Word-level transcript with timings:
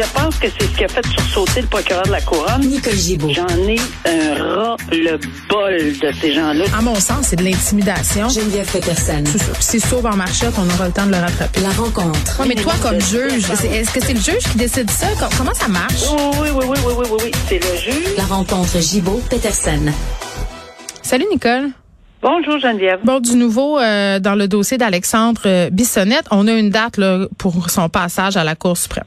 Je 0.00 0.04
pense 0.14 0.36
que 0.38 0.46
c'est 0.48 0.64
ce 0.64 0.76
qui 0.76 0.84
a 0.84 0.88
fait 0.88 1.04
sursauter 1.08 1.62
le 1.62 1.66
procureur 1.66 2.04
de 2.04 2.12
la 2.12 2.20
Couronne. 2.20 2.60
Nicole 2.60 2.94
Gibault. 2.94 3.30
J'en 3.34 3.48
ai 3.66 3.80
un 4.06 4.44
ras-le-bol 4.44 5.98
de 5.98 6.12
ces 6.20 6.32
gens-là. 6.34 6.64
À 6.78 6.82
mon 6.82 6.94
sens, 6.94 7.26
c'est 7.28 7.36
de 7.36 7.42
l'intimidation. 7.42 8.28
Geneviève 8.28 8.70
Peterson. 8.70 9.24
Si 9.58 9.80
sauve 9.80 10.06
en 10.06 10.14
marchette, 10.14 10.54
on 10.56 10.72
aura 10.74 10.86
le 10.86 10.92
temps 10.92 11.06
de 11.06 11.10
le 11.10 11.18
rattraper. 11.18 11.60
La 11.62 11.70
rencontre. 11.70 12.40
Ouais, 12.40 12.46
mais 12.46 12.54
toi, 12.54 12.74
comme 12.80 13.00
juge, 13.00 13.50
est-ce 13.50 13.90
que 13.90 14.00
c'est 14.00 14.12
le 14.14 14.20
juge 14.20 14.44
qui 14.52 14.56
décide 14.58 14.88
ça? 14.88 15.08
Com- 15.18 15.28
Comment 15.36 15.54
ça 15.54 15.66
marche? 15.66 16.04
Oui, 16.12 16.48
oui, 16.54 16.64
oui, 16.68 16.76
oui, 16.86 16.92
oui, 16.96 17.06
oui, 17.10 17.18
oui. 17.24 17.30
C'est 17.48 17.58
le 17.58 17.76
juge. 17.80 18.16
La 18.16 18.24
rencontre 18.24 18.80
Gibault-Peterson. 18.80 19.86
Salut, 21.02 21.26
Nicole. 21.32 21.70
Bonjour, 22.22 22.60
Geneviève. 22.60 23.00
Bon, 23.02 23.18
du 23.18 23.34
nouveau 23.34 23.80
euh, 23.80 24.20
dans 24.20 24.36
le 24.36 24.46
dossier 24.46 24.78
d'Alexandre 24.78 25.40
euh, 25.46 25.70
Bissonnette, 25.70 26.26
on 26.30 26.46
a 26.46 26.52
une 26.52 26.70
date 26.70 26.98
là, 26.98 27.26
pour 27.36 27.68
son 27.70 27.88
passage 27.88 28.36
à 28.36 28.44
la 28.44 28.54
Cour 28.54 28.76
suprême. 28.76 29.04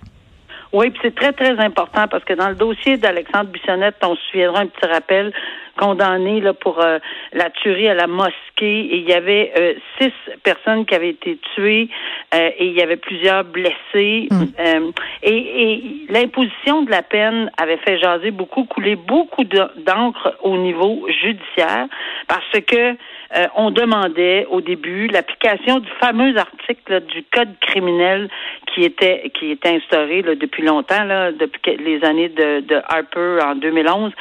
Oui, 0.73 0.89
puis 0.89 0.99
c'est 1.03 1.15
très, 1.15 1.33
très 1.33 1.59
important 1.59 2.07
parce 2.09 2.23
que 2.23 2.33
dans 2.33 2.47
le 2.49 2.55
dossier 2.55 2.97
d'Alexandre 2.97 3.49
Bissonnette, 3.49 3.95
on 4.03 4.15
se 4.15 4.21
souviendra 4.31 4.61
un 4.61 4.67
petit 4.67 4.85
rappel 4.85 5.33
condamné 5.77 6.39
là, 6.41 6.53
pour 6.53 6.79
euh, 6.81 6.99
la 7.33 7.49
tuerie 7.49 7.87
à 7.89 7.93
la 7.93 8.07
mosquée. 8.07 8.31
Et 8.61 8.97
il 8.97 9.09
y 9.09 9.13
avait 9.13 9.51
euh, 9.57 9.73
six 9.99 10.11
personnes 10.43 10.85
qui 10.85 10.95
avaient 10.95 11.09
été 11.09 11.37
tuées 11.55 11.89
euh, 12.33 12.49
et 12.57 12.67
il 12.67 12.73
y 12.73 12.81
avait 12.81 12.97
plusieurs 12.97 13.43
blessés. 13.43 14.29
Euh, 14.59 14.91
et 15.23 15.71
et 15.73 15.83
l'imposition 16.09 16.83
de 16.83 16.91
la 16.91 17.01
peine 17.01 17.51
avait 17.57 17.77
fait 17.77 17.97
jaser 17.99 18.31
beaucoup, 18.31 18.63
couler 18.65 18.95
beaucoup 18.95 19.43
de- 19.43 19.71
d'encre 19.85 20.37
au 20.41 20.57
niveau 20.57 21.05
judiciaire 21.09 21.87
parce 22.27 22.51
que 22.65 22.95
euh, 23.35 23.47
on 23.55 23.71
demandait 23.71 24.45
au 24.49 24.59
début 24.59 25.07
l'application 25.07 25.79
du 25.79 25.89
fameux 25.99 26.37
article 26.37 26.81
là, 26.91 26.99
du 26.99 27.23
code 27.33 27.53
criminel 27.61 28.29
qui 28.73 28.83
était 28.83 29.31
qui 29.33 29.51
était 29.51 29.69
instauré 29.69 30.21
là, 30.21 30.35
depuis 30.35 30.63
longtemps, 30.63 31.03
là, 31.03 31.31
depuis 31.31 31.77
les 31.77 32.03
années 32.03 32.29
de, 32.29 32.59
de 32.61 32.81
Harper 32.87 33.39
en 33.43 33.55
2011, 33.55 34.11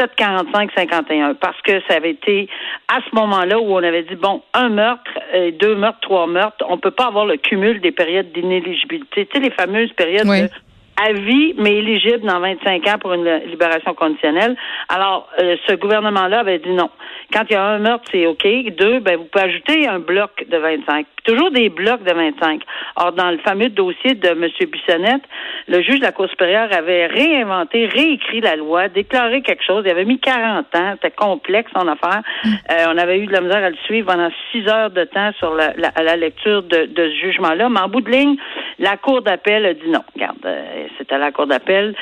745-51, 0.00 1.34
parce 1.34 1.60
que 1.62 1.80
ça 1.88 1.96
avait 1.96 2.10
été 2.10 2.48
à 2.88 3.00
ce 3.00 3.14
moment-là 3.14 3.58
où 3.58 3.72
on 3.74 3.82
avait 3.82 4.02
dit 4.02 4.16
bon, 4.16 4.42
un 4.54 4.68
meurtre, 4.68 5.10
euh, 5.34 5.50
deux 5.52 5.74
meurtres, 5.74 6.00
trois 6.00 6.26
meurtres, 6.26 6.64
on 6.68 6.78
peut 6.78 6.90
pas 6.90 7.06
avoir 7.06 7.26
le 7.26 7.36
cumul 7.36 7.80
des 7.80 7.92
périodes 7.92 8.32
d'inéligibilité, 8.32 9.26
tu 9.26 9.32
sais 9.32 9.42
les 9.42 9.50
fameuses 9.50 9.92
périodes 9.92 10.26
Oui. 10.26 10.42
de 10.42 10.48
à 10.96 11.12
vie, 11.12 11.54
mais 11.58 11.76
éligible 11.76 12.20
dans 12.26 12.40
25 12.40 12.86
ans 12.88 12.98
pour 13.00 13.12
une 13.14 13.28
libération 13.46 13.94
conditionnelle. 13.94 14.56
Alors, 14.88 15.28
euh, 15.40 15.56
ce 15.66 15.74
gouvernement-là 15.74 16.40
avait 16.40 16.58
dit 16.58 16.70
non. 16.70 16.90
Quand 17.32 17.44
il 17.48 17.54
y 17.54 17.56
a 17.56 17.64
un 17.64 17.78
meurtre, 17.78 18.04
c'est 18.12 18.26
OK. 18.26 18.46
Deux, 18.76 19.00
ben, 19.00 19.16
vous 19.16 19.24
pouvez 19.24 19.44
ajouter 19.44 19.88
un 19.88 19.98
bloc 19.98 20.44
de 20.48 20.56
25. 20.56 21.06
Puis 21.16 21.34
toujours 21.34 21.50
des 21.50 21.70
blocs 21.70 22.02
de 22.04 22.12
25. 22.12 22.62
Or, 22.96 23.12
dans 23.12 23.30
le 23.30 23.38
fameux 23.38 23.70
dossier 23.70 24.14
de 24.14 24.28
M. 24.28 24.48
Bissonnette, 24.70 25.22
le 25.66 25.80
juge 25.82 26.00
de 26.00 26.04
la 26.04 26.12
Cour 26.12 26.28
supérieure 26.28 26.68
avait 26.72 27.06
réinventé, 27.06 27.86
réécrit 27.86 28.40
la 28.40 28.56
loi, 28.56 28.88
déclaré 28.88 29.40
quelque 29.40 29.64
chose. 29.64 29.82
Il 29.86 29.90
avait 29.90 30.04
mis 30.04 30.18
40 30.18 30.66
ans. 30.74 30.92
C'était 30.94 31.14
complexe, 31.14 31.70
son 31.74 31.88
affaire. 31.88 32.22
Euh, 32.44 32.84
on 32.88 32.98
avait 32.98 33.18
eu 33.18 33.26
de 33.26 33.32
la 33.32 33.40
misère 33.40 33.64
à 33.64 33.70
le 33.70 33.76
suivre 33.86 34.12
pendant 34.12 34.30
six 34.50 34.68
heures 34.68 34.90
de 34.90 35.04
temps 35.04 35.32
sur 35.38 35.54
la, 35.54 35.72
la, 35.76 35.90
la 36.02 36.16
lecture 36.16 36.62
de, 36.62 36.86
de 36.86 37.08
ce 37.08 37.14
jugement-là. 37.26 37.68
Mais 37.68 37.80
en 37.80 37.88
bout 37.88 38.02
de 38.02 38.10
ligne, 38.10 38.36
la 38.78 38.96
Cour 38.96 39.22
d'appel 39.22 39.64
a 39.64 39.74
dit 39.74 39.88
non. 39.88 40.04
Regarde, 40.14 40.36
euh, 40.44 40.81
c'était 40.98 41.18
la 41.18 41.32
Cour 41.32 41.46
d'appel. 41.46 41.94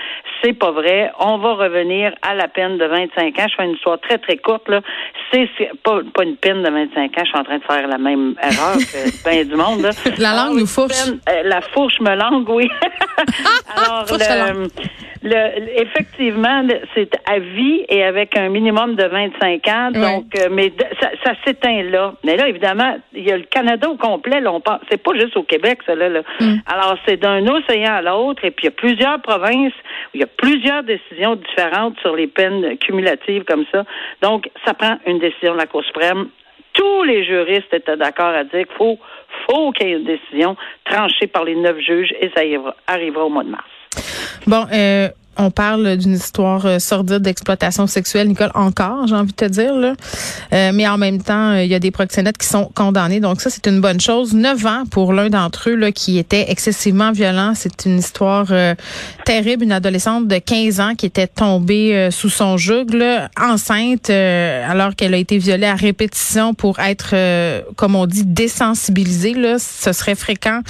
C'est 0.43 0.53
pas 0.53 0.71
vrai. 0.71 1.11
On 1.19 1.39
va 1.39 1.55
revenir 1.55 2.13
à 2.23 2.35
la 2.35 2.49
peine 2.49 2.79
de 2.79 2.85
25 2.85 3.39
ans. 3.39 3.47
Je 3.51 3.55
fais 3.57 3.65
une 3.65 3.73
histoire 3.75 3.99
très, 4.01 4.19
très 4.19 4.37
courte, 4.37 4.69
là. 4.69 4.81
C'est 5.33 5.49
c'est 5.59 5.71
pas, 5.83 6.01
pas 6.15 6.25
une 6.25 6.37
peine 6.37 6.63
de 6.63 6.71
25 6.71 7.11
ans. 7.19 7.23
Je 7.25 7.29
suis 7.29 7.39
en 7.39 7.45
train 7.45 7.59
de 7.59 7.65
faire 7.65 7.87
la 7.87 7.99
même 7.99 8.35
erreur 8.43 8.77
que 8.77 9.25
ben 9.25 9.47
du 9.49 9.55
monde, 9.57 9.83
là. 9.83 9.91
La 10.19 10.31
langue 10.31 10.39
Alors, 10.41 10.53
nous 10.55 10.61
une 10.61 10.67
fourche. 10.67 11.05
peine- 11.05 11.21
euh, 11.29 11.43
la 11.45 11.61
fourche 11.61 12.01
me 12.01 12.15
langue, 12.15 12.49
oui. 12.49 12.69
Alors, 13.77 14.05
le, 14.11 14.69
le- 15.23 15.81
effectivement, 15.81 16.63
c'est 16.95 17.11
à 17.29 17.39
vie 17.39 17.85
et 17.89 18.03
avec 18.05 18.37
un 18.37 18.49
minimum 18.49 18.95
de 18.95 19.05
25 19.05 19.69
ans. 19.69 19.91
Donc, 19.91 20.25
euh, 20.39 20.49
mais 20.51 20.73
ça, 21.01 21.11
ça 21.25 21.33
s'éteint 21.45 21.83
là. 21.83 22.15
Mais 22.25 22.37
là, 22.37 22.49
évidemment, 22.49 22.97
il 23.13 23.29
y 23.29 23.33
a 23.33 23.37
le 23.37 23.45
Canada 23.45 23.89
au 23.91 23.97
complet. 23.97 24.41
Là, 24.41 24.53
on 24.53 24.63
c'est 24.91 25.03
pas 25.03 25.13
juste 25.15 25.37
au 25.37 25.43
Québec, 25.43 25.81
ça 25.87 25.95
là. 25.95 26.09
là. 26.09 26.23
Mm. 26.41 26.55
Alors, 26.67 26.97
c'est 27.07 27.19
d'un 27.19 27.47
océan 27.47 27.95
à 27.95 28.03
l'autre. 28.03 28.45
Et 28.45 28.51
puis, 28.51 28.65
il 28.67 28.71
y 28.71 28.73
a 28.73 28.77
plusieurs 28.77 29.21
provinces 29.21 29.73
où 29.75 30.11
il 30.15 30.21
y 30.21 30.25
a 30.25 30.29
plusieurs 30.29 30.83
décisions 30.85 31.37
différentes 31.37 31.99
sur 32.01 32.17
les 32.17 32.27
peines 32.27 32.77
cumulatives 32.79 33.45
comme 33.45 33.65
ça. 33.73 33.85
Donc, 34.23 34.49
ça 34.65 34.75
prend 34.75 34.97
une 35.07 35.19
décision 35.19 35.53
de 35.53 35.59
la 35.59 35.67
Cour 35.67 35.85
suprême. 35.85 36.29
Tous 36.73 37.03
les 37.03 37.25
juristes 37.25 37.73
étaient 37.75 37.97
d'accord 37.97 38.33
à 38.33 38.45
dire 38.45 38.67
qu'il 38.67 38.77
faut, 38.79 38.99
faut 39.49 39.73
qu'il 39.73 39.89
y 39.89 39.93
ait 39.93 39.97
une 39.97 40.05
décision 40.05 40.57
tranchée 40.85 41.27
par 41.27 41.45
les 41.45 41.57
neuf 41.57 41.79
juges 41.81 42.15
et 42.21 42.29
ça 42.35 42.41
arrivera, 42.41 42.77
arrivera 42.87 43.25
au 43.25 43.29
mois 43.29 43.45
de 43.45 43.51
mars. 43.51 43.65
Bon, 44.51 44.67
euh, 44.73 45.09
on 45.41 45.51
parle 45.51 45.97
d'une 45.97 46.15
histoire 46.15 46.67
euh, 46.67 46.79
sordide 46.79 47.23
d'exploitation 47.23 47.87
sexuelle, 47.87 48.29
Nicole, 48.29 48.51
encore, 48.55 49.07
j'ai 49.07 49.15
envie 49.15 49.33
de 49.33 49.37
te 49.37 49.47
dire. 49.47 49.75
Là. 49.75 49.95
Euh, 50.53 50.71
mais 50.75 50.87
en 50.87 50.99
même 50.99 51.23
temps, 51.23 51.53
euh, 51.53 51.65
il 51.65 51.71
y 51.71 51.75
a 51.75 51.79
des 51.79 51.91
proxénètes 51.91 52.37
qui 52.37 52.47
sont 52.47 52.71
condamnés. 52.75 53.21
Donc 53.21 53.41
ça, 53.41 53.49
c'est 53.49 53.67
une 53.67 53.81
bonne 53.81 54.01
chose. 54.01 54.35
Neuf 54.35 54.67
ans 54.67 54.85
pour 54.91 55.15
l'un 55.15 55.31
d'entre 55.31 55.71
eux 55.71 55.77
là, 55.77 55.93
qui 55.93 56.19
était 56.19 56.51
excessivement 56.51 57.13
violent. 57.13 57.53
C'est 57.55 57.87
une 57.87 57.99
histoire 57.99 58.49
euh, 58.51 58.75
terrible. 59.25 59.65
Une 59.65 59.73
adolescente 59.73 60.29
de 60.29 60.37
15 60.37 60.81
ans 60.81 60.95
qui 60.95 61.07
était 61.07 61.27
tombée 61.27 62.09
sous 62.11 62.29
son 62.29 62.57
joug, 62.57 62.93
là, 62.93 63.31
enceinte, 63.41 64.11
alors 64.11 64.95
qu'elle 64.95 65.15
a 65.15 65.17
été 65.17 65.39
violée 65.39 65.67
à 65.67 65.75
répétition 65.75 66.55
pour 66.55 66.79
être, 66.81 67.15
comme 67.77 67.95
on 67.95 68.07
dit, 68.07 68.25
désensibilisée. 68.25 69.35
Là. 69.35 69.59
Ce 69.59 69.93
serait 69.93 70.15
fréquent 70.15 70.61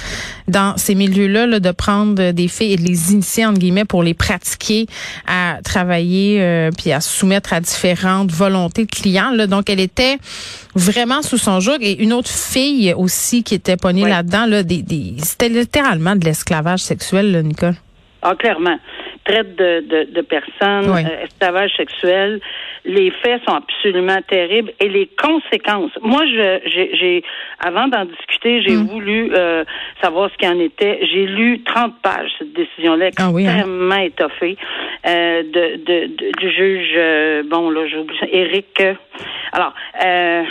dans 0.47 0.77
ces 0.77 0.95
milieux-là 0.95 1.47
là, 1.47 1.59
de 1.59 1.71
prendre 1.71 2.31
des 2.31 2.47
filles 2.47 2.73
et 2.73 2.77
de 2.77 2.83
les 2.83 3.11
initier, 3.11 3.45
entre 3.45 3.59
guillemets, 3.59 3.85
pour 3.85 4.03
les 4.03 4.13
pratiquer 4.13 4.60
à 5.27 5.59
travailler 5.63 6.41
euh, 6.41 6.69
puis 6.77 6.91
à 6.91 7.01
se 7.01 7.09
soumettre 7.09 7.53
à 7.53 7.59
différentes 7.59 8.31
volontés 8.31 8.85
de 8.85 8.91
clients. 8.91 9.31
Là. 9.31 9.47
Donc, 9.47 9.69
elle 9.69 9.79
était 9.79 10.17
vraiment 10.75 11.21
sous 11.21 11.37
son 11.37 11.59
joug. 11.59 11.77
Et 11.81 12.01
une 12.03 12.13
autre 12.13 12.29
fille 12.29 12.93
aussi 12.93 13.43
qui 13.43 13.55
était 13.55 13.77
pognée 13.77 14.03
Oui. 14.03 14.09
là-dedans, 14.09 14.45
là, 14.45 14.63
des, 14.63 14.81
des, 14.81 15.15
c'était 15.19 15.49
littéralement 15.49 16.15
de 16.15 16.25
l'esclavage 16.25 16.79
sexuel, 16.79 17.31
là, 17.31 17.41
Nicole. 17.41 17.75
Ah, 18.21 18.35
clairement. 18.37 18.77
Traite 19.23 19.55
de, 19.55 19.81
de, 19.81 20.03
de 20.11 20.21
personnes, 20.21 20.89
Oui. 20.89 21.01
euh, 21.05 21.23
esclavage 21.25 21.71
sexuel. 21.77 22.41
Les 22.85 23.11
faits 23.11 23.39
sont 23.47 23.53
absolument 23.53 24.19
terribles 24.27 24.71
et 24.79 24.89
les 24.89 25.07
conséquences. 25.15 25.91
Moi, 26.01 26.25
je, 26.25 26.59
j'ai, 26.65 26.95
j'ai- 26.95 27.23
avant 27.59 27.87
d'en 27.87 28.05
discuter, 28.05 28.63
j'ai 28.63 28.75
Mm. 28.75 28.87
voulu 28.87 29.29
euh, 29.35 29.63
savoir 30.01 30.31
ce 30.31 30.37
qu'il 30.37 30.47
en 30.49 30.59
était. 30.59 30.99
J'ai 31.05 31.27
lu 31.27 31.61
30 31.63 32.01
pages, 32.01 32.31
cette 32.39 32.53
décision-là, 32.53 33.09
Ah 33.19 33.29
oui, 33.31 33.45
hein? 33.47 33.53
extrêmement 33.57 33.95
étoffée, 34.01 34.57
euh, 35.07 35.43
de, 35.43 35.75
de, 35.85 36.07
de- 36.15 36.31
du 36.39 36.49
juge, 36.51 36.93
euh, 36.95 37.43
bon, 37.45 37.69
là, 37.69 37.85
j'ai 37.87 37.97
oublié 37.99 38.19
ça, 38.19 38.25
Éric. 38.31 38.81
euh, 38.81 38.95
alors, 39.53 39.73
euh, 40.03 40.43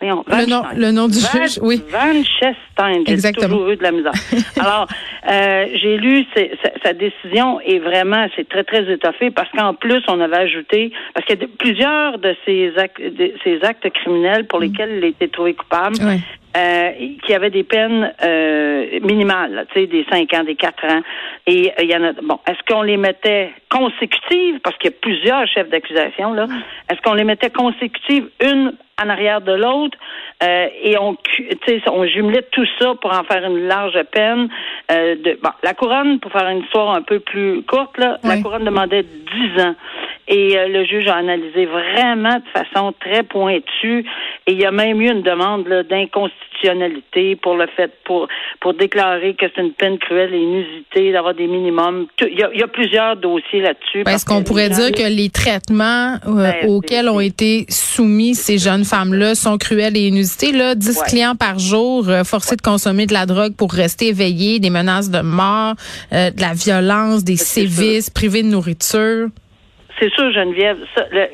voyons, 0.00 0.24
Le 0.28 0.46
nom, 0.46 0.62
le 0.74 0.90
nom 0.92 1.08
du 1.08 1.18
Van, 1.18 1.42
juge, 1.42 1.58
oui. 1.62 1.82
Van 1.90 2.22
Chestein. 2.24 3.02
J'ai 3.06 3.12
Exactement. 3.12 3.48
toujours 3.48 3.70
eu 3.70 3.76
de 3.76 3.82
la 3.82 3.92
misère. 3.92 4.12
Alors, 4.60 4.86
euh, 5.28 5.66
j'ai 5.74 5.96
lu 5.98 6.24
sa, 6.34 6.42
sa 6.82 6.92
décision 6.94 7.60
et 7.60 7.78
vraiment, 7.78 8.26
c'est 8.36 8.48
très, 8.48 8.64
très 8.64 8.90
étoffé 8.92 9.30
parce 9.30 9.50
qu'en 9.50 9.74
plus, 9.74 10.02
on 10.08 10.20
avait 10.20 10.36
ajouté, 10.38 10.92
parce 11.14 11.26
qu'il 11.26 11.38
y 11.38 11.42
a 11.42 11.46
de- 11.46 11.50
plusieurs 11.52 12.18
de 12.18 12.34
ces 12.46 12.72
actes, 12.78 13.00
de 13.00 13.32
ces 13.44 13.62
actes 13.62 13.88
criminels 13.90 14.46
pour 14.46 14.58
lesquels 14.60 14.90
il 14.98 15.04
été 15.04 15.28
trouvé 15.28 15.54
coupable, 15.54 15.96
Ouais. 16.02 16.18
Euh, 16.56 16.90
qui 17.24 17.32
avaient 17.34 17.50
des 17.50 17.62
peines 17.64 18.12
euh, 18.24 18.98
minimales, 19.02 19.52
là, 19.54 19.64
tu 19.66 19.80
sais, 19.80 19.86
des 19.86 20.04
5 20.10 20.32
ans, 20.34 20.44
des 20.44 20.56
4 20.56 20.84
ans. 20.86 21.00
Et 21.46 21.70
euh, 21.70 21.82
il 21.82 21.90
y 21.90 21.94
en 21.96 22.02
a. 22.02 22.12
Bon, 22.22 22.38
est-ce 22.46 22.58
qu'on 22.72 22.82
les 22.82 22.96
mettait 22.96 23.50
consécutives, 23.70 24.58
parce 24.60 24.76
qu'il 24.78 24.90
y 24.90 24.94
a 24.94 24.96
plusieurs 25.00 25.46
chefs 25.46 25.68
d'accusation, 25.68 26.32
là, 26.34 26.46
est-ce 26.90 27.00
qu'on 27.02 27.14
les 27.14 27.24
mettait 27.24 27.50
consécutives, 27.50 28.28
une 28.42 28.72
en 29.02 29.08
arrière 29.08 29.40
de 29.40 29.52
l'autre, 29.52 29.96
euh, 30.42 30.66
et 30.82 30.98
on, 30.98 31.14
cu- 31.14 31.48
tu 31.48 31.80
sais, 31.80 31.82
on 31.90 32.04
jumelait 32.04 32.44
tout 32.52 32.66
ça 32.78 32.94
pour 33.00 33.10
en 33.18 33.24
faire 33.24 33.42
une 33.44 33.66
large 33.66 33.98
peine. 34.12 34.48
Euh, 34.92 35.14
de, 35.16 35.38
bon, 35.42 35.48
la 35.62 35.72
couronne, 35.72 36.20
pour 36.20 36.30
faire 36.32 36.46
une 36.50 36.58
histoire 36.64 36.90
un 36.94 37.00
peu 37.02 37.18
plus 37.20 37.62
courte, 37.62 37.96
là, 37.96 38.18
la 38.24 38.36
couronne 38.42 38.64
demandait 38.64 39.02
10 39.04 39.62
ans. 39.62 39.74
Et 40.28 40.56
euh, 40.56 40.68
le 40.68 40.84
juge 40.84 41.06
a 41.08 41.16
analysé 41.16 41.66
vraiment 41.66 42.36
de 42.36 42.48
façon 42.52 42.92
très 43.00 43.22
pointue. 43.22 44.04
Et 44.46 44.52
il 44.52 44.60
y 44.60 44.64
a 44.64 44.70
même 44.70 45.00
eu 45.00 45.10
une 45.10 45.22
demande 45.22 45.64
d'inconstitutionnalité 45.88 47.36
pour 47.36 47.56
le 47.56 47.66
fait, 47.76 47.92
pour, 48.04 48.28
pour 48.60 48.74
déclarer 48.74 49.34
que 49.34 49.46
c'est 49.54 49.60
une 49.60 49.72
peine 49.72 49.98
cruelle 49.98 50.32
et 50.34 50.38
inusitée 50.38 51.12
d'avoir 51.12 51.34
des 51.34 51.46
minimums. 51.46 52.06
Il 52.20 52.38
y, 52.38 52.42
a, 52.42 52.50
il 52.52 52.60
y 52.60 52.62
a 52.62 52.68
plusieurs 52.68 53.16
dossiers 53.16 53.60
là-dessus. 53.60 54.04
Ben, 54.04 54.12
est-ce 54.12 54.24
qu'on 54.24 54.42
pourrait 54.42 54.68
dire 54.68 54.92
que 54.92 55.08
les 55.08 55.30
traitements 55.30 56.14
euh, 56.26 56.52
ben, 56.52 56.68
auxquels 56.68 57.08
ont 57.08 57.20
été 57.20 57.66
soumis 57.68 58.34
ces 58.34 58.58
jeunes 58.58 58.84
femmes-là 58.84 59.34
sont 59.34 59.58
cruels 59.58 59.96
et 59.96 60.06
inusités? 60.08 60.52
Là, 60.52 60.74
10 60.74 61.02
clients 61.08 61.34
par 61.34 61.58
jour, 61.58 62.08
euh, 62.08 62.24
forcés 62.24 62.56
de 62.56 62.62
consommer 62.62 63.06
de 63.06 63.12
la 63.12 63.26
drogue 63.26 63.56
pour 63.56 63.72
rester 63.72 64.08
éveillés, 64.08 64.60
des 64.60 64.70
menaces 64.70 65.10
de 65.10 65.20
mort, 65.20 65.74
de 66.12 66.40
la 66.40 66.54
violence, 66.54 67.24
des 67.24 67.36
sévices, 67.36 68.10
privés 68.10 68.42
de 68.42 68.48
nourriture? 68.48 69.28
C'est 70.00 70.10
sûr, 70.14 70.32
Geneviève, 70.32 70.78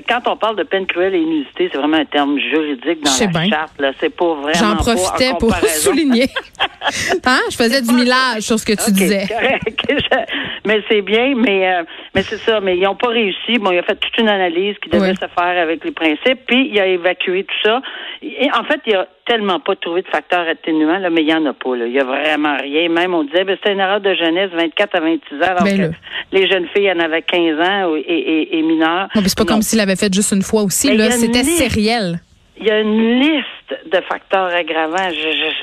quand 0.08 0.22
on 0.26 0.36
parle 0.36 0.56
de 0.56 0.64
peine 0.64 0.86
cruelle 0.86 1.14
et 1.14 1.20
inusité, 1.20 1.70
c'est 1.70 1.78
vraiment 1.78 1.98
un 1.98 2.04
terme 2.04 2.36
juridique 2.38 3.00
dans 3.00 3.12
la 3.20 3.26
bien. 3.28 3.48
charte. 3.48 3.80
C'est 4.00 4.14
pas 4.14 4.34
vraiment. 4.34 4.52
J'en 4.54 4.76
profitais 4.76 5.32
pour 5.38 5.54
souligner. 5.66 6.26
hein? 7.24 7.40
Je 7.48 7.56
faisais 7.56 7.80
du 7.80 7.92
millage 7.94 8.42
sur 8.42 8.58
ce 8.58 8.66
que 8.66 8.72
tu 8.72 8.90
disais. 8.90 9.24
mais 10.66 10.82
c'est 10.90 11.02
bien, 11.02 11.34
mais 11.36 11.68
euh, 11.68 11.82
mais 12.14 12.22
c'est 12.22 12.38
ça. 12.38 12.60
Mais 12.60 12.76
ils 12.76 12.82
n'ont 12.82 12.96
pas 12.96 13.08
réussi. 13.08 13.58
Bon, 13.58 13.70
il 13.70 13.78
a 13.78 13.84
fait 13.84 13.94
toute 13.94 14.18
une 14.18 14.28
analyse 14.28 14.74
qui 14.82 14.90
devait 14.90 15.14
se 15.14 15.26
faire 15.26 15.62
avec 15.62 15.84
les 15.84 15.92
principes, 15.92 16.40
puis 16.46 16.68
il 16.72 16.80
a 16.80 16.86
évacué 16.86 17.44
tout 17.44 17.68
ça. 17.68 17.80
Et 18.22 18.50
en 18.52 18.64
fait, 18.64 18.80
il 18.86 18.96
a 18.96 19.06
tellement 19.26 19.60
pas 19.60 19.76
trouvé 19.76 20.02
de 20.02 20.08
facteur 20.08 20.48
atténuant, 20.48 20.98
là, 20.98 21.10
mais 21.10 21.22
il 21.22 21.26
n'y 21.26 21.34
en 21.34 21.44
a 21.46 21.52
pas. 21.52 21.76
Là. 21.76 21.86
Il 21.86 21.92
n'y 21.92 22.00
a 22.00 22.04
vraiment 22.04 22.56
rien. 22.56 22.88
Même, 22.88 23.14
on 23.14 23.24
disait, 23.24 23.44
ben, 23.44 23.56
c'était 23.56 23.72
une 23.72 23.80
erreur 23.80 24.00
de 24.00 24.14
jeunesse, 24.14 24.50
24 24.52 24.94
à 24.94 25.00
26 25.00 25.34
ans, 25.36 25.38
alors 25.42 25.64
ben 25.64 25.90
que 25.90 25.96
les 26.32 26.48
jeunes 26.48 26.66
filles 26.74 26.90
en 26.92 27.00
avaient 27.00 27.22
15 27.22 27.60
ans 27.60 27.96
et, 27.96 28.00
et, 28.00 28.55
et 28.55 28.55
mineures. 28.62 29.08
Non, 29.14 29.22
c'est 29.24 29.36
pas 29.36 29.44
comme 29.44 29.62
s'il 29.62 29.78
l'avait 29.78 29.96
fait 29.96 30.12
juste 30.12 30.32
une 30.32 30.42
fois 30.42 30.62
aussi. 30.62 30.94
Là, 30.96 31.10
c'était 31.10 31.44
sériel. 31.44 32.20
Il 32.58 32.66
y 32.66 32.70
a 32.70 32.80
une 32.80 33.20
liste 33.20 33.46
de 33.86 34.00
facteurs 34.02 34.54
aggravants. 34.54 35.10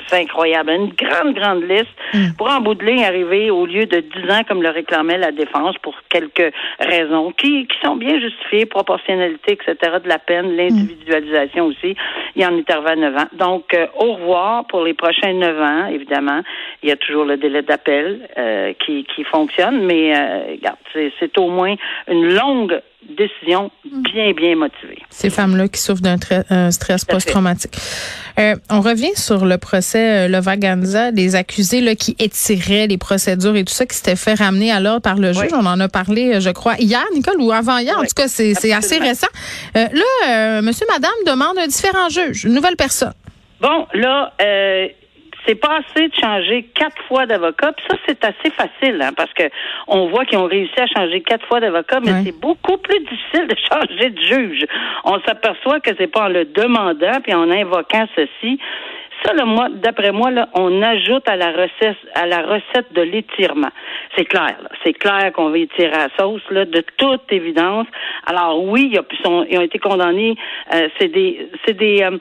c'est 0.07 0.21
incroyable. 0.21 0.71
Une 0.71 0.93
grande, 0.93 1.35
grande 1.35 1.63
liste 1.63 1.87
mm. 2.13 2.33
pour 2.37 2.49
en 2.49 2.61
bout 2.61 2.75
de 2.75 2.85
ligne 2.85 3.03
arriver 3.03 3.49
au 3.49 3.65
lieu 3.65 3.85
de 3.85 3.99
10 3.99 4.31
ans 4.31 4.43
comme 4.47 4.61
le 4.61 4.69
réclamait 4.69 5.17
la 5.17 5.31
défense 5.31 5.77
pour 5.81 5.95
quelques 6.09 6.53
raisons 6.79 7.31
qui, 7.31 7.67
qui 7.67 7.77
sont 7.83 7.95
bien 7.95 8.19
justifiées, 8.19 8.65
proportionnalité, 8.65 9.53
etc. 9.53 9.97
de 10.03 10.09
la 10.09 10.19
peine, 10.19 10.55
l'individualisation 10.55 11.65
aussi. 11.65 11.95
Il 12.35 12.41
y 12.41 12.45
en 12.45 12.57
intervient 12.57 12.95
9 12.95 13.17
ans. 13.17 13.27
Donc, 13.33 13.73
euh, 13.73 13.87
au 13.97 14.13
revoir 14.13 14.65
pour 14.67 14.83
les 14.83 14.93
prochains 14.93 15.33
9 15.33 15.61
ans, 15.61 15.85
évidemment. 15.87 16.41
Il 16.81 16.89
y 16.89 16.91
a 16.91 16.95
toujours 16.95 17.25
le 17.25 17.37
délai 17.37 17.61
d'appel 17.61 18.29
euh, 18.37 18.73
qui, 18.85 19.05
qui 19.15 19.23
fonctionne, 19.23 19.85
mais 19.85 20.15
euh, 20.15 20.51
regarde, 20.51 20.77
c'est 20.93 21.37
au 21.37 21.49
moins 21.49 21.75
une 22.09 22.33
longue 22.33 22.81
décision 23.09 23.69
bien, 23.85 24.31
bien 24.31 24.55
motivée. 24.55 24.99
Ces 25.09 25.29
femmes-là 25.29 25.67
qui 25.67 25.79
souffrent 25.79 26.01
d'un 26.01 26.71
stress 26.71 27.05
post-traumatique. 27.05 27.75
Euh, 28.39 28.55
on 28.69 28.81
revient 28.81 29.15
sur 29.15 29.45
le 29.45 29.57
procès 29.57 30.25
euh, 30.25 30.27
Levaganza, 30.27 31.11
des 31.11 31.35
accusés 31.35 31.81
là, 31.81 31.95
qui 31.95 32.15
étiraient 32.19 32.87
les 32.87 32.97
procédures 32.97 33.55
et 33.55 33.63
tout 33.63 33.73
ça, 33.73 33.85
qui 33.85 33.95
s'était 33.95 34.15
fait 34.15 34.33
ramener 34.33 34.71
à 34.71 34.79
l'ordre 34.79 35.01
par 35.01 35.15
le 35.15 35.33
juge. 35.33 35.51
On 35.53 35.65
en 35.65 35.79
a 35.79 35.87
parlé, 35.87 36.35
euh, 36.35 36.39
je 36.39 36.49
crois, 36.49 36.75
hier, 36.79 37.03
Nicole, 37.13 37.39
ou 37.39 37.51
avant-hier. 37.51 37.97
en 37.97 38.01
tout 38.01 38.15
cas, 38.15 38.27
c'est 38.27 38.73
assez 38.73 38.97
récent. 38.97 39.27
Euh, 39.77 39.85
là, 39.91 40.61
monsieur, 40.61 40.85
madame 40.89 41.11
demande 41.27 41.57
un 41.57 41.67
différent 41.67 42.09
juge, 42.09 42.45
une 42.45 42.53
nouvelle 42.53 42.75
personne. 42.75 43.13
Bon, 43.61 43.85
là, 43.93 44.33
c'est 45.45 45.55
pas 45.55 45.79
assez 45.79 46.07
de 46.07 46.15
changer 46.15 46.63
quatre 46.73 47.01
fois 47.07 47.25
d'avocat. 47.25 47.73
Puis 47.73 47.85
ça, 47.89 47.97
c'est 48.07 48.23
assez 48.23 48.49
facile, 48.51 49.01
hein, 49.01 49.11
parce 49.15 49.33
que 49.33 49.43
on 49.87 50.07
voit 50.07 50.25
qu'ils 50.25 50.37
ont 50.37 50.47
réussi 50.47 50.79
à 50.79 50.87
changer 50.87 51.21
quatre 51.21 51.45
fois 51.47 51.59
d'avocat, 51.59 51.99
mais 52.01 52.11
c'est 52.23 52.39
beaucoup 52.39 52.77
plus 52.77 52.99
difficile 52.99 53.47
de 53.47 53.55
changer 53.71 54.09
de 54.09 54.21
juge. 54.21 54.65
On 55.03 55.19
s'aperçoit 55.21 55.79
que 55.79 55.91
c'est 55.97 56.07
pas 56.07 56.25
en 56.25 56.29
le 56.29 56.45
demandant 56.45 57.19
puis 57.21 57.33
en 57.33 57.49
invoquant 57.49 58.07
ceci. 58.15 58.59
Ça, 59.23 59.33
là, 59.33 59.45
moi, 59.45 59.69
d'après 59.69 60.11
moi, 60.11 60.31
là, 60.31 60.49
on 60.53 60.81
ajoute 60.81 61.27
à 61.29 61.37
la 61.37 61.51
recette, 61.51 61.97
à 62.13 62.25
la 62.25 62.41
recette 62.41 62.91
de 62.93 63.01
l'étirement. 63.01 63.69
C'est 64.17 64.25
clair, 64.25 64.57
C'est 64.83 64.93
clair 64.93 65.31
qu'on 65.33 65.49
va 65.49 65.59
étirer 65.59 65.91
la 65.91 66.09
sauce, 66.19 66.41
là, 66.49 66.65
de 66.65 66.83
toute 66.97 67.31
évidence. 67.31 67.87
Alors 68.25 68.63
oui, 68.63 68.91
ils, 68.91 69.27
ont, 69.27 69.45
ils 69.49 69.57
ont 69.57 69.61
été 69.61 69.79
condamnés. 69.79 70.35
Euh, 70.73 70.89
c'est 70.99 71.07
des, 71.07 71.49
c'est 71.65 71.73
des, 71.73 72.03
euh, 72.03 72.17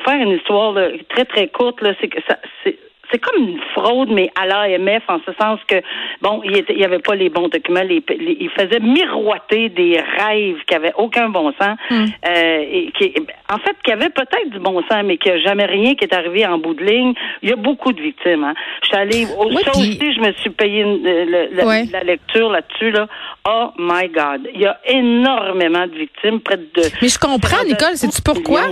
faire 0.00 0.20
une 0.20 0.30
histoire 0.30 0.74
très, 1.08 1.24
très 1.24 1.48
courte, 1.48 1.80
là, 1.82 1.94
c'est 2.00 2.08
que 2.08 2.20
ça, 2.28 2.38
c'est, 2.62 2.78
c'est 3.14 3.20
comme 3.20 3.48
une 3.48 3.60
fraude, 3.74 4.10
mais 4.10 4.28
à 4.34 4.44
l'AMF, 4.44 5.04
en 5.08 5.18
ce 5.24 5.32
sens 5.40 5.60
que, 5.68 5.76
bon, 6.20 6.42
il 6.44 6.64
n'y 6.76 6.84
avait 6.84 6.98
pas 6.98 7.14
les 7.14 7.28
bons 7.28 7.48
documents, 7.48 7.82
les, 7.82 8.02
il 8.08 8.50
faisait 8.50 8.80
miroiter 8.80 9.68
des 9.68 10.00
rêves 10.18 10.56
qui 10.66 10.74
n'avaient 10.74 10.94
aucun 10.96 11.28
bon 11.28 11.52
sens, 11.60 11.78
hmm. 11.90 12.06
euh, 12.26 12.64
et 12.72 12.92
qui, 12.98 13.14
en 13.48 13.58
fait, 13.58 13.76
qui 13.84 13.92
avaient 13.92 14.10
peut-être 14.10 14.50
du 14.50 14.58
bon 14.58 14.82
sens, 14.90 15.04
mais 15.04 15.16
qui 15.16 15.30
a 15.30 15.38
jamais 15.38 15.66
rien 15.66 15.94
qui 15.94 16.04
est 16.04 16.14
arrivé 16.14 16.44
en 16.44 16.58
bout 16.58 16.74
de 16.74 16.84
ligne. 16.84 17.14
Il 17.42 17.50
y 17.50 17.52
a 17.52 17.56
beaucoup 17.56 17.92
de 17.92 18.02
victimes. 18.02 18.42
Hein. 18.42 18.54
Je 18.82 18.88
suis 18.88 18.96
allée, 18.96 19.26
au 19.38 19.50
ça 19.60 19.70
aussi, 19.70 20.14
je 20.14 20.20
me 20.20 20.32
suis 20.32 20.50
payé 20.50 20.82
euh, 20.82 21.84
la, 21.92 22.02
lecture 22.02 22.50
là-dessus. 22.50 22.90
Là. 22.90 23.06
Oh 23.48 23.70
my 23.78 24.08
God. 24.08 24.48
Il 24.52 24.60
y 24.60 24.66
a 24.66 24.80
énormément 24.86 25.86
de 25.86 25.94
victimes, 25.94 26.40
près 26.40 26.56
de... 26.56 26.82
Mais 27.00 27.08
je 27.08 27.18
comprends, 27.18 27.62
Nicole, 27.64 27.94
c'est-tu 27.96 28.22
pourquoi? 28.22 28.62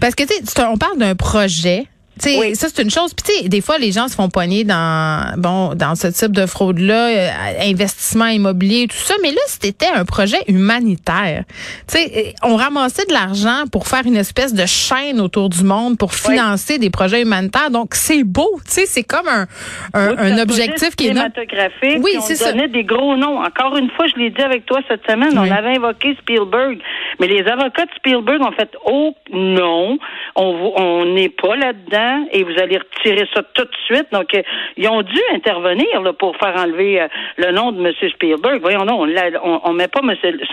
Parce 0.00 0.16
que, 0.16 0.24
tu 0.24 0.44
sais, 0.44 0.62
on 0.64 0.76
parle 0.76 0.98
d'un 0.98 1.14
projet 1.14 1.84
oui. 2.24 2.54
ça 2.54 2.68
c'est 2.72 2.82
une 2.82 2.90
chose. 2.90 3.12
Puis 3.14 3.34
tu 3.34 3.42
sais, 3.42 3.48
des 3.48 3.60
fois 3.60 3.78
les 3.78 3.92
gens 3.92 4.08
se 4.08 4.14
font 4.14 4.28
poigner 4.28 4.64
dans 4.64 5.34
bon 5.36 5.74
dans 5.74 5.94
ce 5.94 6.08
type 6.08 6.32
de 6.32 6.46
fraude 6.46 6.78
là, 6.78 7.08
euh, 7.08 7.28
investissement 7.62 8.26
immobilier 8.26 8.86
tout 8.88 8.96
ça. 8.96 9.14
Mais 9.22 9.30
là, 9.30 9.40
c'était 9.46 9.88
un 9.94 10.04
projet 10.04 10.38
humanitaire. 10.48 11.44
Tu 11.88 11.98
sais, 11.98 12.12
euh, 12.16 12.30
on 12.42 12.56
ramassait 12.56 13.06
de 13.06 13.12
l'argent 13.12 13.64
pour 13.70 13.88
faire 13.88 14.02
une 14.06 14.16
espèce 14.16 14.54
de 14.54 14.66
chaîne 14.66 15.20
autour 15.20 15.48
du 15.48 15.64
monde 15.64 15.98
pour 15.98 16.14
financer 16.14 16.78
des 16.78 16.90
projets 16.90 17.22
humanitaires. 17.22 17.70
Donc 17.70 17.94
c'est 17.94 18.24
beau. 18.24 18.50
Tu 18.66 18.72
sais, 18.72 18.86
c'est 18.86 19.04
comme 19.04 19.28
un 19.28 19.46
un, 19.94 20.38
objectif 20.38 20.96
qui 20.96 21.06
est 21.06 21.08
cinématographique. 21.08 22.00
Oui, 22.02 22.12
c'est 22.20 22.36
ça. 22.36 22.52
donnait 22.52 22.68
des 22.68 22.84
gros 22.84 23.16
noms. 23.16 23.38
Encore 23.42 23.76
une 23.76 23.90
fois, 23.90 24.06
je 24.06 24.20
l'ai 24.20 24.30
dit 24.30 24.42
avec 24.42 24.66
toi 24.66 24.80
cette 24.88 25.08
semaine. 25.08 25.36
On 25.38 25.50
avait 25.50 25.76
invoqué 25.76 26.16
Spielberg, 26.20 26.78
mais 27.20 27.26
les 27.26 27.42
avocats 27.46 27.86
de 27.86 27.90
Spielberg 27.96 28.40
ont 28.40 28.52
fait 28.52 28.70
oh 28.84 29.14
non, 29.32 29.98
on 30.36 30.72
on 30.76 31.04
n'est 31.06 31.28
pas 31.28 31.56
là-dedans 31.56 32.03
et 32.32 32.42
vous 32.42 32.58
allez 32.58 32.78
retirer 32.78 33.26
ça 33.34 33.42
tout 33.54 33.64
de 33.64 33.76
suite. 33.86 34.06
Donc, 34.12 34.34
euh, 34.34 34.42
ils 34.76 34.88
ont 34.88 35.02
dû 35.02 35.20
intervenir 35.32 36.00
là, 36.02 36.12
pour 36.12 36.36
faire 36.36 36.54
enlever 36.56 37.00
euh, 37.00 37.08
le 37.36 37.52
nom 37.52 37.72
de 37.72 37.80
M. 37.84 37.92
Spielberg. 38.10 38.60
Voyons, 38.60 38.84
non, 38.84 39.00
on 39.00 39.72
ne 39.72 39.76
met 39.76 39.88
pas 39.88 40.00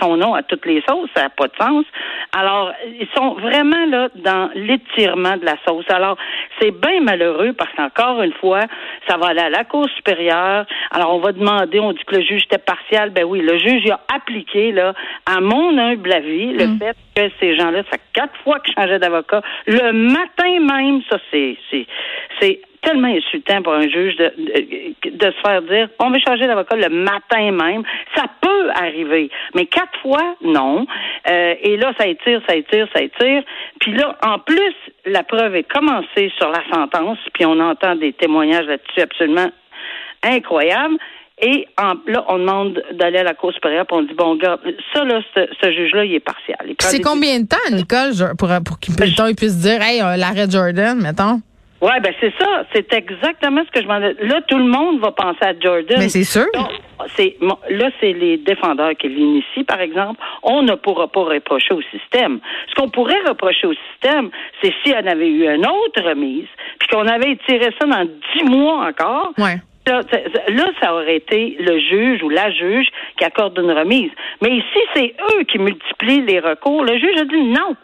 son 0.00 0.16
nom 0.16 0.34
à 0.34 0.42
toutes 0.42 0.66
les 0.66 0.82
sauces, 0.88 1.08
ça 1.14 1.24
n'a 1.24 1.30
pas 1.30 1.48
de 1.48 1.56
sens. 1.58 1.84
Alors, 2.36 2.72
ils 2.86 3.08
sont 3.16 3.34
vraiment 3.34 3.86
là 3.86 4.08
dans 4.16 4.50
l'étirement 4.54 5.36
de 5.36 5.44
la 5.44 5.56
sauce. 5.66 5.84
Alors, 5.88 6.16
c'est 6.60 6.70
bien 6.70 7.00
malheureux 7.00 7.52
parce 7.52 7.70
qu'encore 7.76 8.22
une 8.22 8.32
fois, 8.34 8.62
ça 9.08 9.16
va 9.16 9.28
aller 9.28 9.40
à 9.40 9.50
la 9.50 9.64
Cour 9.64 9.86
supérieure. 9.96 10.66
Alors, 10.90 11.14
on 11.14 11.18
va 11.18 11.32
demander, 11.32 11.80
on 11.80 11.92
dit 11.92 12.02
que 12.06 12.16
le 12.16 12.22
juge 12.22 12.44
était 12.44 12.58
partial. 12.58 13.10
Ben 13.10 13.24
oui, 13.24 13.40
le 13.40 13.58
juge 13.58 13.88
a 13.90 14.00
appliqué, 14.14 14.72
là, 14.72 14.94
à 15.26 15.40
mon 15.40 15.76
humble 15.78 16.12
avis, 16.12 16.52
le 16.52 16.66
mm. 16.66 16.78
fait 16.78 16.96
que 17.14 17.34
ces 17.40 17.56
gens-là, 17.56 17.82
ça 17.84 17.90
fait 17.92 18.00
quatre 18.12 18.36
fois 18.42 18.60
qu'ils 18.60 18.74
changeaient 18.74 18.98
d'avocat. 18.98 19.42
Le 19.66 19.92
matin 19.92 20.60
même, 20.60 21.02
ça, 21.10 21.18
c'est 21.30 21.41
c'est 22.40 22.60
tellement 22.82 23.08
insultant 23.08 23.62
pour 23.62 23.74
un 23.74 23.88
juge 23.88 24.16
de, 24.16 24.32
de, 25.04 25.26
se 25.26 25.40
faire 25.40 25.62
dire 25.62 25.88
on 26.00 26.10
veut 26.10 26.18
changer 26.26 26.46
d'avocat 26.46 26.76
le 26.76 26.88
matin 26.88 27.52
même. 27.52 27.82
Ça 28.14 28.24
peut 28.40 28.70
arriver, 28.74 29.30
mais 29.54 29.66
quatre 29.66 29.98
fois, 30.00 30.34
non. 30.42 30.86
Euh, 31.30 31.54
et 31.62 31.76
là, 31.76 31.92
ça 31.98 32.06
étire, 32.06 32.40
ça 32.48 32.56
étire, 32.56 32.88
ça 32.94 33.02
étire. 33.02 33.42
Puis 33.80 33.92
là, 33.92 34.16
en 34.26 34.38
plus, 34.38 34.74
la 35.06 35.22
preuve 35.22 35.54
est 35.54 35.70
commencée 35.70 36.32
sur 36.36 36.50
la 36.50 36.62
sentence, 36.72 37.18
puis 37.34 37.46
on 37.46 37.58
entend 37.60 37.94
des 37.94 38.12
témoignages 38.12 38.66
là-dessus 38.66 39.00
absolument 39.00 39.50
incroyables. 40.24 40.96
Et 41.42 41.66
là, 42.06 42.24
on 42.28 42.38
demande 42.38 42.82
d'aller 42.92 43.18
à 43.18 43.24
la 43.24 43.34
Cour 43.34 43.52
supérieure, 43.52 43.84
puis 43.86 43.96
on 43.96 44.02
dit, 44.02 44.14
bon, 44.14 44.36
gars, 44.36 44.58
ça, 44.94 45.04
là, 45.04 45.20
ce, 45.34 45.72
juge-là, 45.72 46.04
il 46.04 46.14
est 46.14 46.20
partial. 46.20 46.56
C'est 46.78 47.00
combien 47.00 47.40
de 47.40 47.46
temps, 47.46 47.56
Nicole, 47.72 48.12
pour, 48.38 48.48
pour 48.64 48.78
qu'il 48.78 48.94
puisse 48.94 49.58
dire, 49.58 49.82
hey, 49.82 50.00
euh, 50.00 50.16
l'arrêt 50.16 50.48
Jordan, 50.48 51.00
mettons? 51.00 51.40
Oui, 51.82 51.90
ben 52.00 52.14
c'est 52.20 52.32
ça. 52.38 52.64
C'est 52.72 52.92
exactement 52.94 53.62
ce 53.66 53.70
que 53.72 53.82
je 53.82 53.88
m'en 53.88 53.98
Là, 53.98 54.40
tout 54.46 54.56
le 54.56 54.66
monde 54.66 55.00
va 55.00 55.10
penser 55.10 55.42
à 55.42 55.52
Jordan. 55.58 55.98
Mais 55.98 56.08
c'est 56.08 56.22
sûr. 56.22 56.46
C'est 57.16 57.36
là, 57.40 57.90
c'est 58.00 58.12
les 58.12 58.36
défendeurs 58.36 58.92
qui 58.96 59.08
l'initient, 59.08 59.64
par 59.64 59.80
exemple. 59.80 60.20
On 60.44 60.62
ne 60.62 60.76
pourra 60.76 61.08
pas 61.08 61.24
reprocher 61.24 61.74
au 61.74 61.82
système. 61.90 62.38
Ce 62.70 62.74
qu'on 62.76 62.88
pourrait 62.88 63.20
reprocher 63.26 63.66
au 63.66 63.74
système, 63.90 64.30
c'est 64.62 64.72
si 64.84 64.94
on 64.94 65.04
avait 65.04 65.28
eu 65.28 65.52
une 65.52 65.66
autre 65.66 66.08
remise, 66.08 66.46
puis 66.78 66.88
qu'on 66.88 67.08
avait 67.08 67.32
étiré 67.32 67.74
ça 67.80 67.86
dans 67.88 68.04
dix 68.04 68.44
mois 68.44 68.86
encore. 68.86 69.32
Ouais. 69.38 69.56
Là, 69.86 70.00
ça 70.80 70.94
aurait 70.94 71.16
été 71.16 71.56
le 71.58 71.78
juge 71.80 72.22
ou 72.22 72.28
la 72.28 72.50
juge 72.50 72.86
qui 73.18 73.24
accorde 73.24 73.58
une 73.58 73.70
remise. 73.72 74.10
Mais 74.40 74.50
ici, 74.56 74.78
c'est 74.94 75.14
eux 75.34 75.44
qui 75.44 75.58
multiplient 75.58 76.22
les 76.26 76.40
recours. 76.40 76.84
Le 76.84 76.98
juge 76.98 77.20
a 77.20 77.24
dit 77.24 77.42
non 77.42 77.76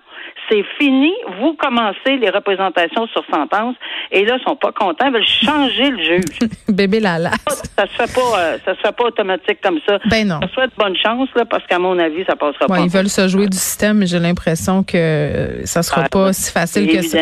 c'est 0.50 0.64
fini. 0.78 1.12
Vous 1.40 1.52
commencez 1.54 2.16
les 2.18 2.30
représentations 2.30 3.06
sur 3.08 3.22
sentence 3.30 3.76
et 4.10 4.24
là, 4.24 4.38
ils 4.40 4.44
sont 4.44 4.56
pas 4.56 4.72
contents, 4.72 5.06
ils 5.08 5.12
veulent 5.12 5.26
changer 5.26 5.90
le 5.90 5.98
juge. 6.02 6.38
Bébé 6.68 7.00
Lala. 7.00 7.32
Ça 7.76 7.86
se 7.86 7.92
fait 7.92 8.14
pas, 8.14 8.38
euh, 8.40 8.58
ça 8.64 8.74
se 8.74 8.80
fait 8.80 8.96
pas 8.96 9.04
automatique 9.04 9.58
comme 9.62 9.78
ça. 9.86 9.98
Ben 10.08 10.26
non. 10.26 10.40
Ça 10.40 10.48
souhaite 10.54 10.70
bonne 10.78 10.96
chance 10.96 11.28
là, 11.36 11.44
parce 11.44 11.66
qu'à 11.66 11.78
mon 11.78 11.98
avis, 11.98 12.24
ça 12.26 12.34
passera 12.34 12.64
Ouais, 12.70 12.78
pas. 12.78 12.84
ils 12.84 12.88
veulent 12.90 13.10
se 13.10 13.28
jouer 13.28 13.46
du 13.46 13.58
système, 13.58 13.98
mais 13.98 14.06
j'ai 14.06 14.18
l'impression 14.20 14.82
que 14.84 14.96
euh, 14.96 15.66
ça 15.66 15.82
sera 15.82 16.04
Ah, 16.06 16.08
pas 16.08 16.32
si 16.32 16.50
facile 16.50 16.86
que 16.96 17.02
ça. 17.02 17.18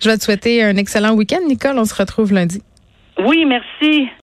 Je 0.00 0.08
vais 0.08 0.16
te 0.16 0.22
souhaiter 0.22 0.62
un 0.62 0.76
excellent 0.76 1.14
week-end, 1.14 1.40
Nicole. 1.48 1.76
On 1.78 1.84
se 1.84 1.94
retrouve 1.96 2.32
lundi. 2.32 2.62
Oui, 3.18 3.44
merci. 3.46 4.10